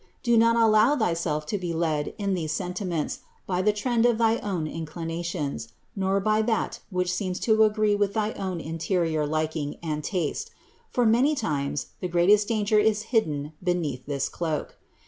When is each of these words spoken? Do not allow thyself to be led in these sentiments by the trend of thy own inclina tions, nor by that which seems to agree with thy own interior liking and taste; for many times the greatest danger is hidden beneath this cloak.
Do 0.23 0.35
not 0.35 0.55
allow 0.55 0.95
thyself 0.97 1.45
to 1.45 1.59
be 1.59 1.73
led 1.73 2.15
in 2.17 2.33
these 2.33 2.51
sentiments 2.53 3.19
by 3.45 3.61
the 3.61 3.71
trend 3.71 4.03
of 4.07 4.17
thy 4.17 4.39
own 4.39 4.65
inclina 4.65 5.23
tions, 5.23 5.67
nor 5.95 6.19
by 6.19 6.41
that 6.41 6.79
which 6.89 7.13
seems 7.13 7.39
to 7.41 7.63
agree 7.63 7.93
with 7.93 8.15
thy 8.15 8.31
own 8.31 8.59
interior 8.59 9.27
liking 9.27 9.75
and 9.83 10.03
taste; 10.03 10.49
for 10.89 11.05
many 11.05 11.35
times 11.35 11.89
the 11.99 12.07
greatest 12.07 12.47
danger 12.47 12.79
is 12.79 13.03
hidden 13.13 13.53
beneath 13.63 14.07
this 14.07 14.27
cloak. 14.27 14.75